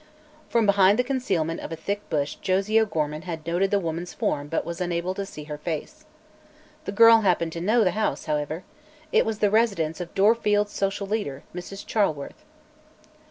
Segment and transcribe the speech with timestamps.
[0.49, 4.47] From behind the concealment of a thick bush Josie O'Gorman had noted the woman's form
[4.47, 6.05] but was unable to see her face.
[6.85, 8.63] The girl happened to know the house, however.
[9.11, 11.85] It was the residence of Dorfield's social leader, Mrs.
[11.85, 12.43] Charleworth.